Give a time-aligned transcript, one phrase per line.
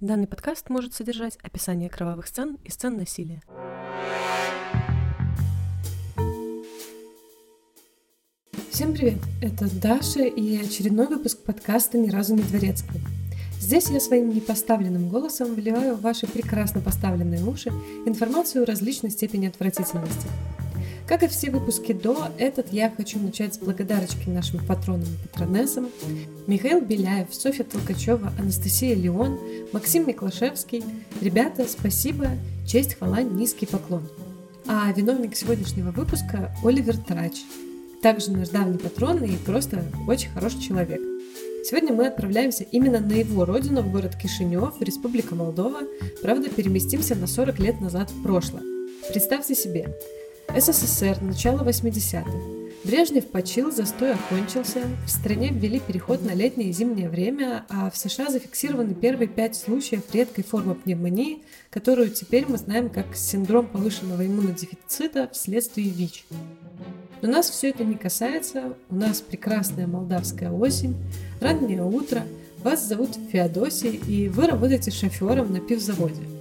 [0.00, 3.40] Данный подкаст может содержать описание кровавых сцен и сцен насилия.
[8.70, 9.18] Всем привет!
[9.40, 13.00] Это Даша и очередной выпуск подкаста «Ни разу не дворецкий».
[13.58, 17.70] Здесь я своим непоставленным голосом вливаю в ваши прекрасно поставленные уши
[18.04, 20.28] информацию различной степени отвратительности–
[21.06, 25.88] как и все выпуски до, этот я хочу начать с благодарочки нашим патронам и патронессам.
[26.46, 29.38] Михаил Беляев, Софья Толкачева, Анастасия Леон,
[29.72, 30.82] Максим Миклашевский.
[31.20, 32.30] Ребята, спасибо,
[32.66, 34.02] честь, хвала, низкий поклон.
[34.66, 37.44] А виновник сегодняшнего выпуска Оливер Трач.
[38.02, 41.00] Также наш давний патрон и просто очень хороший человек.
[41.64, 45.80] Сегодня мы отправляемся именно на его родину, в город Кишинев, Республика Молдова.
[46.22, 48.62] Правда, переместимся на 40 лет назад в прошлое.
[49.08, 49.96] Представьте себе,
[50.54, 52.30] СССР, начало 80-х.
[52.84, 57.96] Брежнев почил, застой окончился, в стране ввели переход на летнее и зимнее время, а в
[57.96, 64.24] США зафиксированы первые пять случаев редкой формы пневмонии, которую теперь мы знаем как синдром повышенного
[64.24, 66.26] иммунодефицита вследствие ВИЧ.
[67.22, 70.94] Но нас все это не касается, у нас прекрасная молдавская осень,
[71.40, 72.22] раннее утро,
[72.62, 76.22] вас зовут Феодосий, и вы работаете шофером на пивзаводе–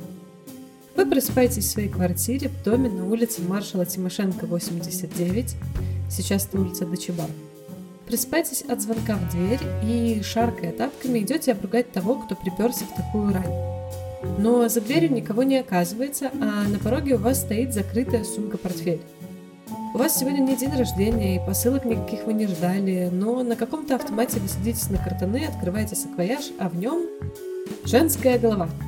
[0.96, 5.56] вы просыпаетесь в своей квартире в доме на улице маршала Тимошенко, 89.
[6.10, 7.30] Сейчас это улица Дочебар.
[8.08, 13.34] Просыпаетесь от звонка в дверь и, шаркая тапками, идете обругать того, кто приперся в такую
[13.34, 14.40] рань.
[14.40, 19.02] Но за дверью никого не оказывается, а на пороге у вас стоит закрытая сумка-портфель.
[19.94, 23.96] У вас сегодня не день рождения, и посылок никаких вы не ждали, но на каком-то
[23.96, 27.06] автомате вы садитесь на картоны, открываете саквояж, а в нем
[27.86, 28.70] женская голова–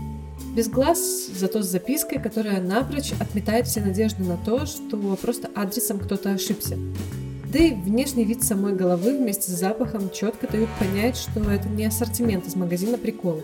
[0.57, 5.99] без глаз, зато с запиской, которая напрочь отметает все надежды на то, что просто адресом
[5.99, 6.79] кто-то ошибся.
[7.53, 11.85] Да и внешний вид самой головы вместе с запахом четко дают понять, что это не
[11.85, 13.43] ассортимент из магазина приколов.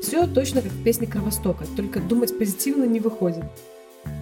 [0.00, 3.42] Все точно как в песне Кровостока, только думать позитивно не выходит.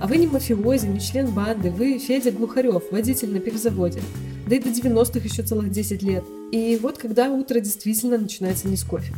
[0.01, 4.01] А вы не мафиози, не член банды, вы Федя Глухарев, водитель на пивзаводе.
[4.49, 6.25] Да и до 90-х еще целых 10 лет.
[6.53, 9.13] И вот когда утро действительно начинается не с кофе.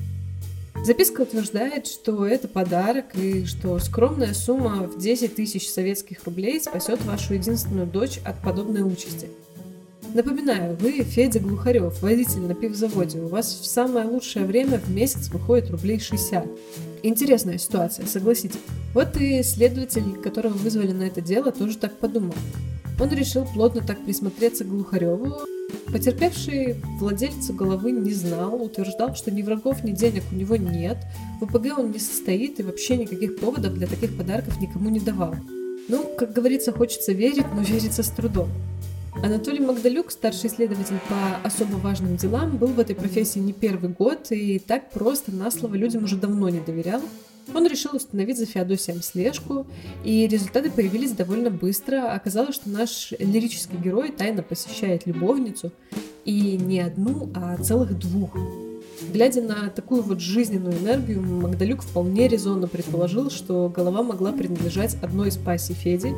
[0.86, 7.04] Записка утверждает, что это подарок и что скромная сумма в 10 тысяч советских рублей спасет
[7.04, 9.28] вашу единственную дочь от подобной участи.
[10.14, 13.18] Напоминаю, вы Федя Глухарев, водитель на пивзаводе.
[13.18, 16.46] У вас в самое лучшее время в месяц выходит рублей 60.
[17.02, 18.60] Интересная ситуация, согласитесь.
[18.94, 22.36] Вот и следователь, которого вызвали на это дело, тоже так подумал.
[23.00, 25.34] Он решил плотно так присмотреться к Глухареву,
[25.92, 30.98] Потерпевший владельца головы не знал, утверждал, что ни врагов, ни денег у него нет,
[31.40, 35.36] в ОПГ он не состоит и вообще никаких поводов для таких подарков никому не давал.
[35.88, 38.48] Ну, как говорится, хочется верить, но верится с трудом.
[39.22, 44.30] Анатолий Магдалюк, старший исследователь по особо важным делам, был в этой профессии не первый год
[44.30, 47.00] и так просто на слово людям уже давно не доверял,
[47.54, 49.66] он решил установить за Феодосием слежку,
[50.04, 52.12] и результаты появились довольно быстро.
[52.12, 55.72] Оказалось, что наш лирический герой тайно посещает любовницу,
[56.24, 58.36] и не одну, а целых двух.
[59.12, 65.28] Глядя на такую вот жизненную энергию, Магдалюк вполне резонно предположил, что голова могла принадлежать одной
[65.28, 66.14] из пассий Феди,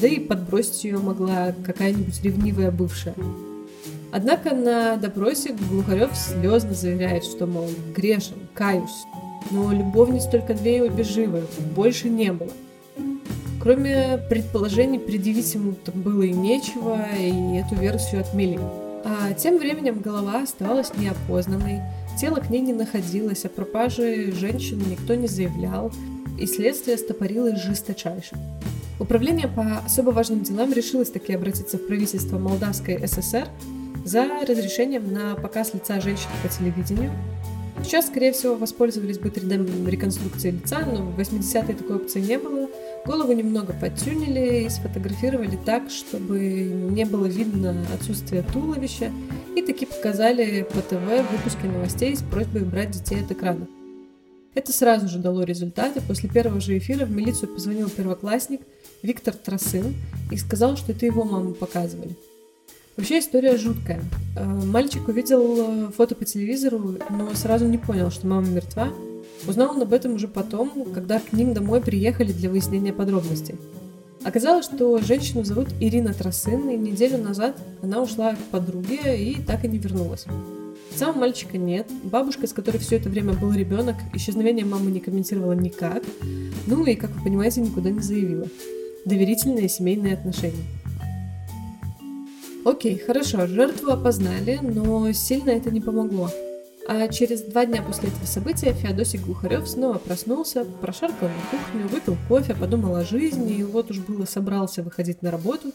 [0.00, 3.14] да и подбросить ее могла какая-нибудь ревнивая бывшая.
[4.12, 9.04] Однако на допросе Глухарев слезно заверяет, что, мол, грешен, каюсь,
[9.50, 12.50] но любовниц только две и обе живы, больше не было.
[13.60, 18.58] Кроме предположений, предъявить ему было и нечего, и эту версию отмели.
[19.04, 21.80] А тем временем голова оставалась неопознанной,
[22.18, 25.92] тело к ней не находилось, а пропажи женщины никто не заявлял,
[26.38, 28.36] и следствие стопорилось жесточайше.
[28.98, 33.48] Управление по особо важным делам решилось таки обратиться в правительство Молдавской ССР
[34.04, 37.10] за разрешением на показ лица женщин по телевидению,
[37.82, 42.68] Сейчас, скорее всего, воспользовались бы 3D-реконструкцией лица, но в 80-е такой опции не было.
[43.06, 49.10] Голову немного подтюнили и сфотографировали так, чтобы не было видно отсутствие туловища,
[49.56, 53.66] и таки показали по ТВ выпуски новостей с просьбой убрать детей от экрана.
[54.54, 56.00] Это сразу же дало результаты.
[56.00, 58.60] После первого же эфира в милицию позвонил первоклассник
[59.02, 59.94] Виктор Тросын
[60.30, 62.16] и сказал, что это его маму показывали.
[63.00, 64.02] Вообще история жуткая.
[64.36, 68.92] Э, мальчик увидел э, фото по телевизору, но сразу не понял, что мама мертва.
[69.48, 73.54] Узнал он об этом уже потом, когда к ним домой приехали для выяснения подробностей.
[74.22, 79.64] Оказалось, что женщину зовут Ирина Тросын, и неделю назад она ушла к подруге и так
[79.64, 80.26] и не вернулась.
[80.94, 85.52] Самого мальчика нет, бабушка, с которой все это время был ребенок, исчезновение мамы не комментировала
[85.52, 86.02] никак,
[86.66, 88.46] ну и, как вы понимаете, никуда не заявила.
[89.06, 90.66] Доверительные семейные отношения.
[92.64, 96.30] Окей, хорошо, жертву опознали, но сильно это не помогло.
[96.86, 102.16] А через два дня после этого события Феодосий Глухарев снова проснулся, прошаркал на кухню, выпил
[102.28, 105.72] кофе, подумал о жизни и вот уж было собрался выходить на работу,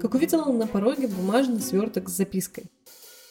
[0.00, 2.64] как увидел он на пороге бумажный сверток с запиской.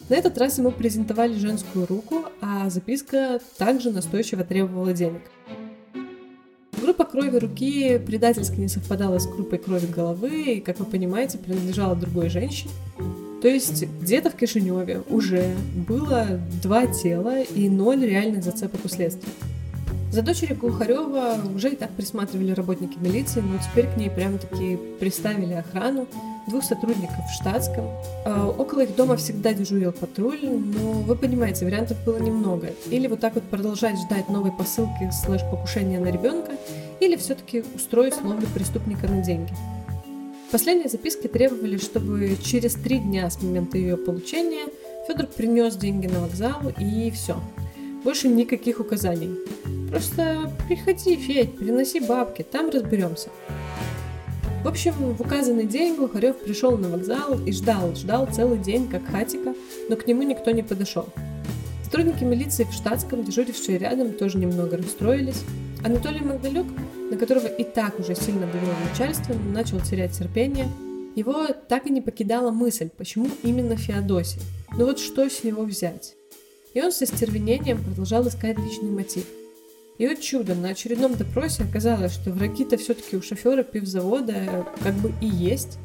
[0.10, 5.22] На этот раз ему презентовали женскую руку, а записка также настойчиво требовала денег.
[6.82, 11.96] Группа крови руки предательски не совпадала с группой крови головы и, как вы понимаете, принадлежала
[11.96, 12.72] другой женщине.
[13.42, 15.54] То есть где-то в Кишиневе уже
[15.88, 19.32] было два тела и ноль реальных зацепок у следствия.
[20.12, 25.54] За дочерью Глухарева уже и так присматривали работники милиции, но теперь к ней прямо-таки приставили
[25.54, 26.08] охрану,
[26.48, 27.86] двух сотрудников в штатском.
[28.26, 32.70] А, около их дома всегда дежурил патруль, но вы понимаете, вариантов было немного.
[32.90, 36.54] Или вот так вот продолжать ждать новой посылки слэш покушения на ребенка,
[37.02, 39.54] или все-таки устроить ловлю преступника на деньги.
[40.52, 44.68] Последние записки требовали, чтобы через три дня с момента ее получения
[45.06, 47.36] Федор принес деньги на вокзал и все.
[48.06, 49.36] Больше никаких указаний.
[49.90, 53.30] Просто приходи, Федь, приноси бабки, там разберемся.
[54.64, 59.06] В общем, в указанный день Глухарев пришел на вокзал и ждал, ждал целый день, как
[59.06, 59.54] хатика,
[59.90, 61.10] но к нему никто не подошел.
[61.84, 65.44] Сотрудники милиции в штатском, дежурившие рядом, тоже немного расстроились.
[65.84, 66.68] Анатолий Магдалюк
[67.18, 70.68] которого и так уже сильно давило начальство, начал терять терпение.
[71.16, 74.42] Его так и не покидала мысль, почему именно Феодосий.
[74.78, 76.16] Ну вот что с него взять?
[76.74, 79.26] И он со стервенением продолжал искать личный мотив.
[79.98, 85.12] И вот чудо, на очередном допросе оказалось, что враги-то все-таки у шофера пивзавода как бы
[85.22, 85.80] и есть,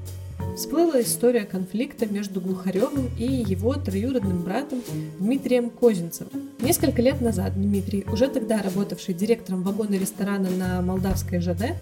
[0.57, 4.83] всплыла история конфликта между Глухаревым и его троюродным братом
[5.19, 6.51] Дмитрием Козинцевым.
[6.61, 11.75] Несколько лет назад Дмитрий, уже тогда работавший директором вагона ресторана на Молдавской ЖД,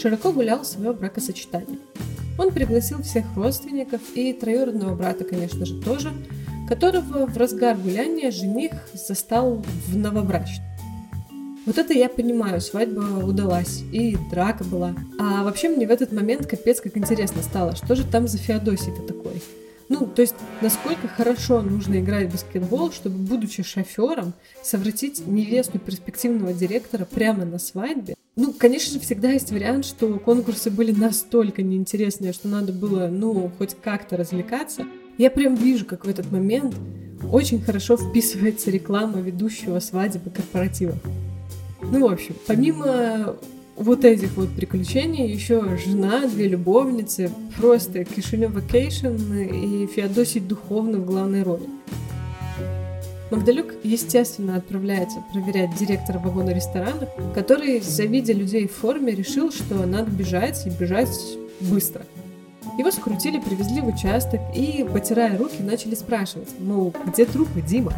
[0.00, 1.78] широко гулял свое бракосочетание.
[2.38, 6.12] Он пригласил всех родственников и троюродного брата, конечно же, тоже,
[6.68, 10.69] которого в разгар гуляния жених застал в новобрачном.
[11.66, 14.94] Вот это я понимаю, свадьба удалась, и драка была.
[15.18, 19.02] А вообще мне в этот момент капец как интересно стало, что же там за Феодосий-то
[19.02, 19.42] такой?
[19.90, 26.52] Ну, то есть, насколько хорошо нужно играть в баскетбол, чтобы, будучи шофером, совратить невесту перспективного
[26.52, 28.14] директора прямо на свадьбе?
[28.36, 33.50] Ну, конечно же, всегда есть вариант, что конкурсы были настолько неинтересные, что надо было, ну,
[33.58, 34.86] хоть как-то развлекаться.
[35.18, 36.74] Я прям вижу, как в этот момент
[37.32, 40.94] очень хорошо вписывается реклама ведущего свадебы корпоратива.
[41.90, 43.36] Ну, в общем, помимо
[43.76, 51.06] вот этих вот приключений, еще жена, две любовницы, просто Кишинев Vacation и Феодосий Духовный в
[51.06, 51.64] главной роли.
[53.30, 60.10] Магдалюк, естественно, отправляется проверять директора вагона ресторана, который, завидя людей в форме, решил, что надо
[60.10, 61.16] бежать и бежать
[61.60, 62.02] быстро.
[62.78, 67.94] Его скрутили, привезли в участок и, потирая руки, начали спрашивать, мол, где трупы, Дима?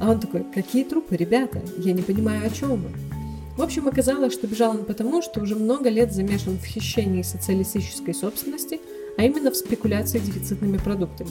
[0.00, 1.60] А он такой, какие трупы, ребята?
[1.78, 3.15] Я не понимаю, о чем вы.
[3.56, 8.12] В общем, оказалось, что бежал он потому, что уже много лет замешан в хищении социалистической
[8.12, 8.80] собственности,
[9.16, 11.30] а именно в спекуляции дефицитными продуктами.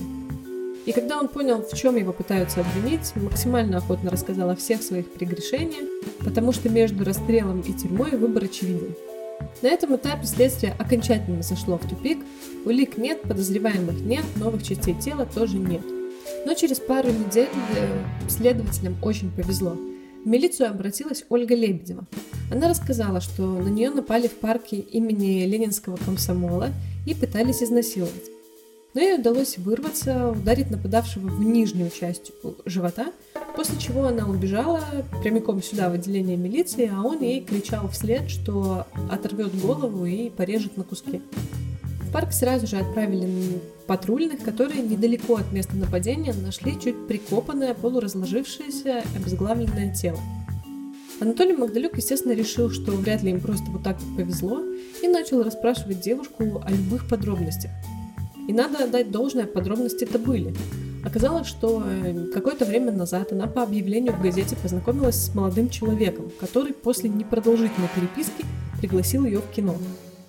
[0.88, 5.12] И когда он понял, в чем его пытаются обвинить, максимально охотно рассказал о всех своих
[5.12, 5.88] прегрешениях,
[6.20, 8.96] потому что между расстрелом и тюрьмой выбор очевиден.
[9.62, 12.20] На этом этапе следствие окончательно зашло в тупик,
[12.66, 15.82] улик нет, подозреваемых нет, новых частей тела тоже нет.
[16.46, 19.78] Но через пару недель э, следователям очень повезло–
[20.26, 22.06] в милицию обратилась Ольга Лебедева.
[22.52, 26.72] Она рассказала, что на нее напали в парке имени Ленинского комсомола
[27.06, 28.32] и пытались изнасиловать.
[28.96, 32.32] Но ей удалось вырваться, ударить нападавшего в нижнюю часть
[32.66, 33.12] живота,
[33.56, 34.82] после чего она убежала
[35.22, 40.76] прямиком сюда, в отделение милиции, а он ей кричал вслед, что оторвет голову и порежет
[40.78, 41.22] на куски
[42.16, 43.28] парк сразу же отправили
[43.88, 50.20] патрульных, которые недалеко от места нападения нашли чуть прикопанное, полуразложившееся, обезглавленное тело.
[51.20, 54.62] Анатолий Магдалюк, естественно, решил, что вряд ли им просто вот так повезло,
[55.04, 57.72] и начал расспрашивать девушку о любых подробностях.
[58.48, 60.56] И надо отдать должное, подробности-то были.
[61.04, 66.32] Оказалось, что э, какое-то время назад она по объявлению в газете познакомилась с молодым человеком,
[66.40, 68.46] который после непродолжительной переписки
[68.80, 69.76] пригласил ее в кино.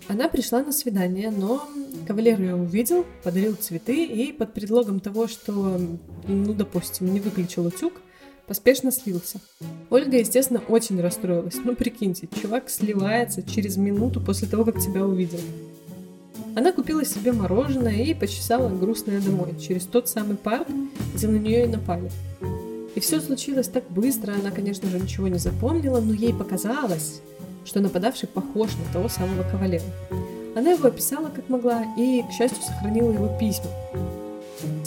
[0.08, 1.68] Она пришла на свидание, но
[2.06, 5.80] кавалер ее увидел, подарил цветы и под предлогом того, что,
[6.28, 7.92] ну, допустим, не выключил утюг,
[8.46, 9.40] поспешно слился.
[9.90, 11.56] Ольга, естественно, очень расстроилась.
[11.64, 15.40] Ну, прикиньте, чувак сливается через минуту после того, как тебя увидел.
[16.54, 20.68] Она купила себе мороженое и почесала грустная домой, через тот самый парк,
[21.14, 22.10] где на нее и напали.
[22.94, 27.20] И все случилось так быстро, она, конечно же, ничего не запомнила, но ей показалось,
[27.66, 29.82] что нападавший похож на того самого кавалера.
[30.56, 33.70] Она его описала как могла и, к счастью, сохранила его письма.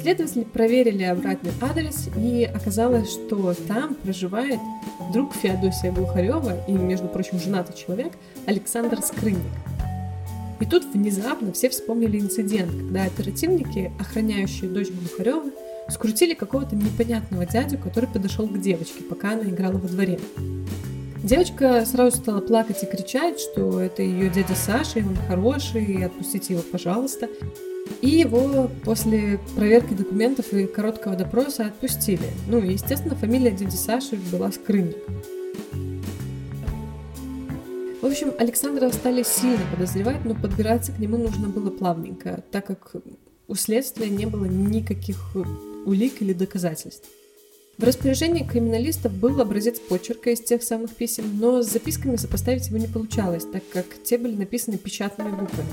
[0.02, 4.60] Следователи проверили обратный адрес, и оказалось, что там проживает
[5.14, 8.14] друг Феодосия Глухарева и, между прочим, женатый человек
[8.48, 9.42] Александр Скрынник.
[10.60, 15.52] И тут внезапно все вспомнили инцидент, когда оперативники, охраняющие дочь Глухарева,
[15.90, 20.20] скрутили какого-то непонятного дядю, который подошел к девочке, пока она играла во дворе.
[21.24, 26.02] Девочка сразу стала плакать и кричать, что это ее дядя Саша, и он хороший, и
[26.02, 27.28] отпустите его, пожалуйста.
[28.02, 32.30] И его после проверки документов и короткого допроса отпустили.
[32.48, 34.96] Ну, и, естественно, фамилия дяди Саши была Скрынник.
[38.02, 42.94] В общем, Александра стали сильно подозревать, но подбираться к нему нужно было плавненько, так как
[43.48, 45.36] у следствия не было никаких
[45.86, 47.10] улик или доказательств.
[47.80, 52.78] В распоряжении криминалистов был образец почерка из тех самых писем, но с записками сопоставить его
[52.78, 55.70] не получалось, так как те были написаны печатными буквами.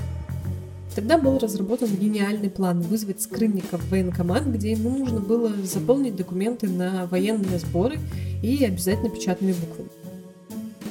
[0.95, 6.69] Тогда был разработан гениальный план вызвать скрынника в военкомат, где ему нужно было заполнить документы
[6.69, 7.99] на военные сборы
[8.41, 9.91] и обязательно печатными буквами.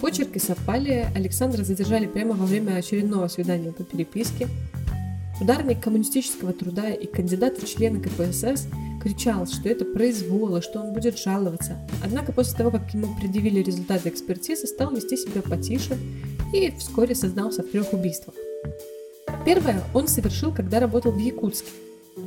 [0.02, 4.50] Почерки совпали, Александра задержали прямо во время очередного свидания по переписке.
[5.42, 8.68] Ударник коммунистического труда и кандидат в члены КПСС
[9.04, 11.78] кричал, что это произвол, что он будет жаловаться.
[12.04, 15.98] Однако после того, как ему предъявили результаты экспертизы, стал вести себя потише
[16.54, 18.36] и вскоре сознался в трех убийствах.
[19.46, 21.70] Первое он совершил, когда работал в Якутске.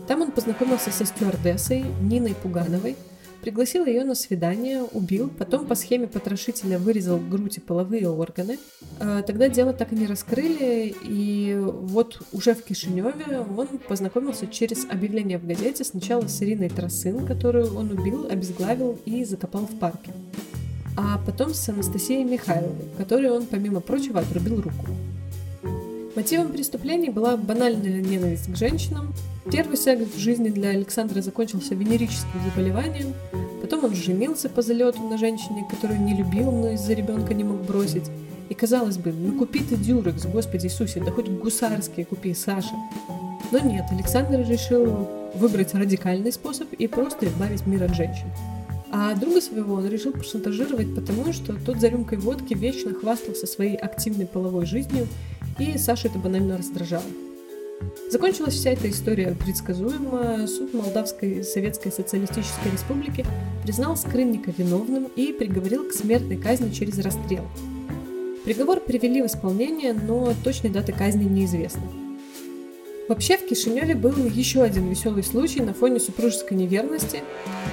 [0.07, 2.95] Там он познакомился со стюардессой Ниной Пугановой,
[3.41, 8.59] пригласил ее на свидание, убил, потом по схеме потрошителя вырезал грудь и половые органы.
[9.01, 14.85] А, тогда дело так и не раскрыли, и вот уже в Кишиневе он познакомился через
[14.85, 20.13] объявление в газете сначала с Ириной Тросын, которую он убил, обезглавил и закопал в парке.
[20.97, 24.98] А потом с Анастасией Михайловой, которой он, помимо прочего, отрубил руку.
[26.19, 29.15] Мотивом преступлений была банальная ненависть к женщинам.
[29.53, 33.15] Первый секс в жизни для Александра закончился венерическим заболеванием.
[33.63, 37.63] Потом он женился по залету на женщине, которую не любил, но из-за ребенка не мог
[37.63, 38.11] бросить.
[38.49, 42.75] И казалось бы, ну купи ты дюрекс, Господи Иисусе, да хоть гусарские купи, Саша.
[43.53, 48.27] Но нет, Александр решил выбрать радикальный способ и просто избавить мир от женщин.
[48.91, 53.77] А друга своего он решил пошантажировать потому, что тот за рюмкой водки вечно хвастался своей
[53.77, 55.07] активной половой жизнью
[55.59, 57.05] и Сашу это банально раздражало.
[58.11, 60.47] Закончилась вся эта история предсказуемо.
[60.47, 63.25] Суд Молдавской Советской Социалистической Республики
[63.63, 67.45] признал Скрынника виновным и приговорил к смертной казни через расстрел.
[68.45, 71.83] Приговор привели в исполнение, но точной даты казни неизвестны.
[73.09, 77.23] Вообще в Кишиневе был еще один веселый случай на фоне супружеской неверности.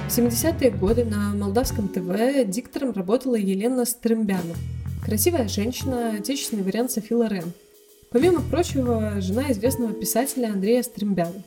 [0.08, 4.56] В 70-е годы на молдавском ТВ диктором работала Елена Стрымбянова.
[5.04, 7.52] Красивая женщина, отечественный вариант Софи Лорен–
[8.10, 11.42] Помимо прочего, жена известного писателя Андрея Стрембяна.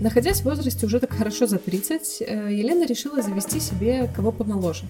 [0.00, 4.84] Находясь в возрасте уже так хорошо за 30, э, Елена решила завести себе кого помоложе.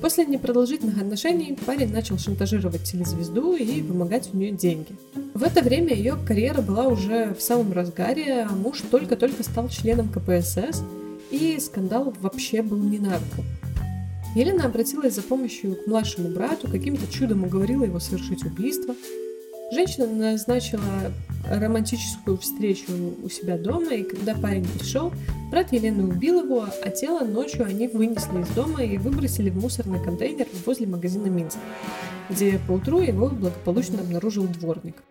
[0.00, 4.96] После непродолжительных отношений парень начал шантажировать телезвезду и вымогать у нее деньги.
[5.34, 10.08] В это время ее карьера была уже в самом разгаре, а муж только-только стал членом
[10.08, 10.82] КПСС,
[11.30, 13.44] и скандал вообще был не на руку.
[14.34, 18.94] Елена обратилась за помощью к младшему брату, каким-то чудом уговорила его совершить убийство,
[19.70, 21.12] Женщина назначила
[21.50, 22.92] романтическую встречу
[23.22, 25.12] у себя дома, и когда парень пришел,
[25.50, 30.02] брат Елены убил его, а тело ночью они вынесли из дома и выбросили в мусорный
[30.02, 31.58] контейнер возле магазина Минск,
[32.30, 35.02] где поутру его благополучно обнаружил дворник.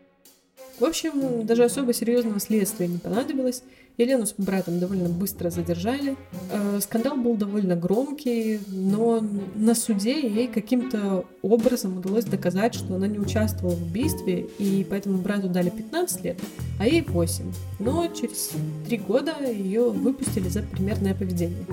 [0.84, 3.64] В общем, даже особо серьезного следствия не понадобилось.
[3.98, 6.18] Елену с братом довольно быстро задержали.
[6.52, 9.24] Э, скандал был довольно громкий, но
[9.56, 15.20] на суде ей каким-то образом удалось доказать, что она не участвовала в убийстве, и поэтому
[15.20, 16.38] брату дали 15 лет,
[16.78, 17.46] а ей 8.
[17.80, 18.52] Но через
[18.86, 21.66] 3 года ее выпустили за примерное поведение.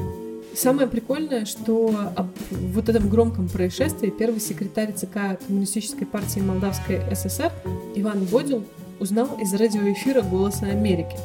[0.55, 7.51] Самое прикольное, что об вот этом громком происшествии первый секретарь ЦК Коммунистической партии Молдавской ССР
[7.97, 8.65] Иван Бодил
[9.01, 11.17] узнал из радиоэфира «Голоса Америки».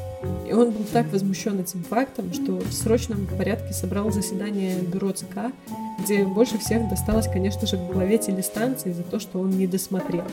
[0.47, 5.51] И он был так возмущен этим фактом, что в срочном порядке собрал заседание бюро ЦК,
[6.03, 10.23] где больше всех досталось, конечно же, главе телестанции за то, что он не досмотрел.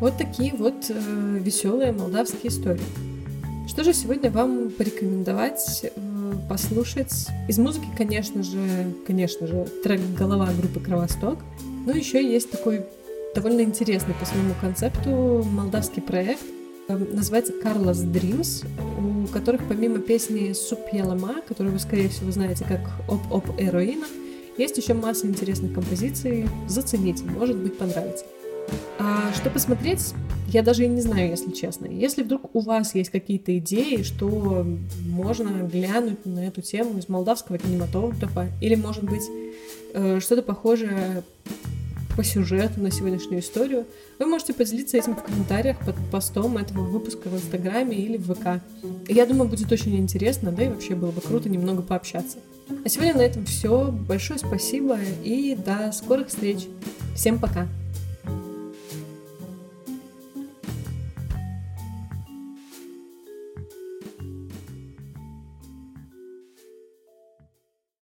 [0.00, 2.80] Вот такие вот э, веселые молдавские истории.
[3.68, 7.26] Что же сегодня вам порекомендовать э, послушать?
[7.48, 11.38] Из музыки, конечно же, конечно же, трек «Голова» группы «Кровосток».
[11.84, 12.86] Но еще есть такой
[13.40, 16.42] довольно интересный по своему концепту молдавский проект.
[16.88, 18.66] Эм, называется Carlos Dreams,
[18.98, 24.06] у которых помимо песни Супьялама, которую вы, скорее всего, знаете как Оп-Оп Эроина,
[24.56, 26.48] есть еще масса интересных композиций.
[26.66, 28.24] Зацените, может быть, понравится.
[28.98, 30.14] А что посмотреть?
[30.48, 31.86] Я даже и не знаю, если честно.
[31.86, 34.66] Если вдруг у вас есть какие-то идеи, что
[35.06, 39.22] можно глянуть на эту тему из молдавского кинематографа, или, может быть,
[39.94, 41.22] э, что-то похожее
[42.18, 43.86] по сюжету на сегодняшнюю историю,
[44.18, 48.60] вы можете поделиться этим в комментариях под постом этого выпуска в Инстаграме или в ВК.
[49.06, 52.38] Я думаю, будет очень интересно, да и вообще было бы круто немного пообщаться.
[52.84, 53.92] А сегодня на этом все.
[53.92, 56.66] Большое спасибо и до скорых встреч.
[57.14, 57.68] Всем пока!